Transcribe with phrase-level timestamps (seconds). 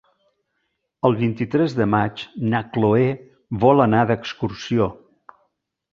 [1.09, 3.07] El vint-i-tres de maig na Cloè
[3.67, 4.89] vol anar d'excursió.